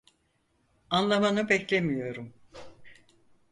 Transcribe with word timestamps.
Anlamanı 0.89 1.49
beklemiyorum. 1.49 2.33